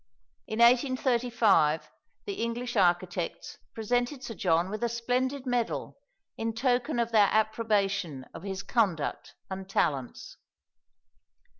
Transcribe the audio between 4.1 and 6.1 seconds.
Sir John with a splendid medal